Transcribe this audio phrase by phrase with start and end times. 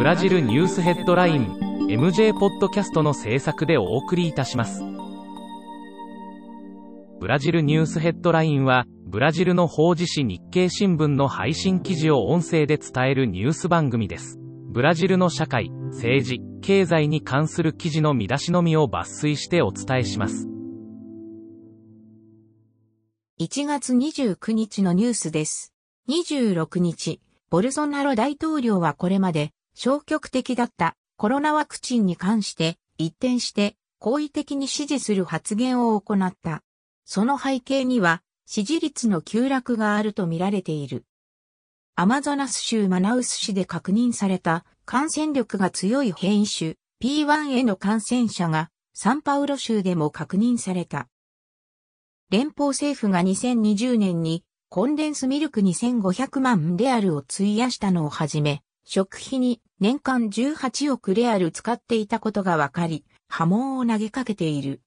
[0.00, 1.58] ブラジルニュースヘッドライン
[1.90, 4.82] MJ ポッドキャストの制作でお送りいたします。
[7.20, 14.38] ブラジルニュースヘッドラインは、ブラジルの法事紙日経新聞の配信記事を音声で伝えるニュース番組です。
[14.70, 20.48] ブラジルの社会、政治、経済に関する記事の見出しのみを抜粋してお伝えします。
[23.38, 25.74] 1月29日のニュースです。
[26.08, 27.20] 26日、
[27.50, 36.62] ボルソナロ大統領はこれまで消極的だったコロナワクチンに関して一転して好意的に支持する発言を行った。
[37.04, 41.04] その背景には支持率の急落があるとみられている。
[41.96, 51.08] アマゾナス州マナウス市で確認された感染力が強い変異種 P1 への感染者がサンパウロ州でも確認された。
[52.30, 58.62] 連邦政府が2020年にコンデンスミルク2500万レアルを費やしたのをはじめ、
[58.92, 64.82] 食費に年間18億レアル使っていたことが分かり、波紋を投げかけている。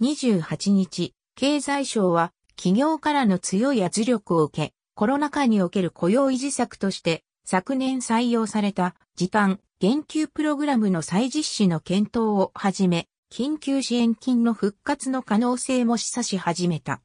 [0.00, 17.02] 28日、経済省は企業からの強い圧力を受け、コロナ禍における雇用維持策として昨年採用された時短研究プログラムの再実施の検討をはじめ、緊急支援金の復活の可能性も示唆し始めた。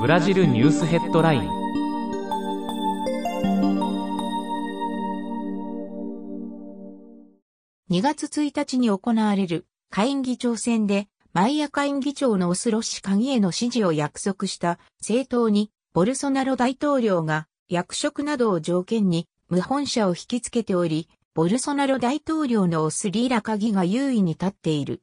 [0.00, 1.57] ブラジルニュースヘッドライン
[7.90, 25.02] 2月1日に行われる下院議長選でマイア下院議長のオスロ氏鍵への支持を約束した政党にボルソナロ大統領が役職などを条件に無本社を引き付けており、ボルソナロ大統領のオスリーラ鍵が優位に立っている。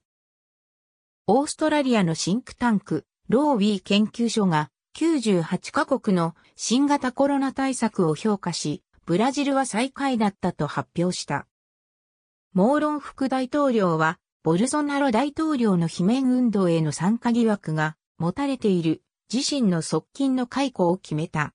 [1.26, 11.48] オーストラリアのシンクタンク、ローウィー研究所が98カ国の新型コロナ対策を評価し、ブラジルは最下位だったと発表した。
[12.56, 21.54] モーロン副大統領は、ボルソナロ大統領の罷免運動への参加疑惑が持たれている自身の側近の解雇を決めた。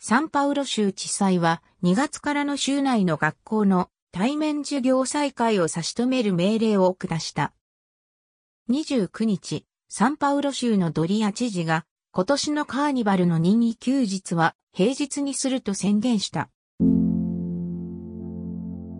[0.00, 7.52] サンパウロ州地裁は2月からの州内の学校の対面授業再開を差し止める命令を下した。
[8.68, 16.50] 29日、サンパウロ州のドリア知事が今年のカーニバルの任意休日は平日にすると宣言した。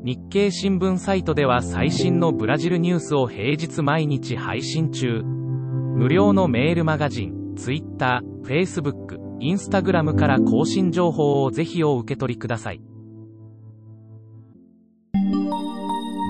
[0.07, 5.25] 日経新聞サイトでは最新のブラジルニュースを平日毎日配信中。
[5.25, 12.81] 無料のメールマガジン、Twitter、Facebook、Instagram から更新情報をぜひお受け取りください。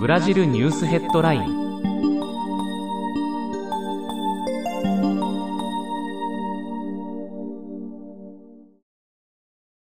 [0.00, 1.65] ブラジルニュースヘッドライン